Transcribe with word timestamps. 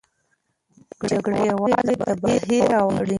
جګړه 1.09 1.39
یوازې 1.51 1.93
تباهي 2.05 2.59
راوړي. 2.73 3.09